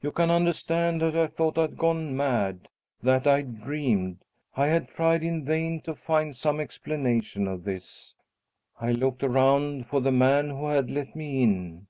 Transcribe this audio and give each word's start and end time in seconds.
"You 0.00 0.10
can 0.10 0.30
understand 0.30 1.02
that 1.02 1.14
I 1.14 1.26
thought 1.26 1.58
I'd 1.58 1.76
gone 1.76 2.16
mad; 2.16 2.68
that 3.02 3.26
I 3.26 3.42
dreamed 3.42 4.16
I 4.56 4.68
had 4.68 4.88
tried 4.88 5.22
in 5.22 5.44
vain 5.44 5.82
to 5.82 5.94
find 5.94 6.34
some 6.34 6.60
explanation 6.60 7.46
of 7.46 7.64
this. 7.64 8.14
I 8.80 8.92
looked 8.92 9.22
around 9.22 9.86
for 9.86 10.00
the 10.00 10.12
man 10.12 10.48
who 10.48 10.68
had 10.68 10.90
let 10.90 11.14
me 11.14 11.42
in. 11.42 11.88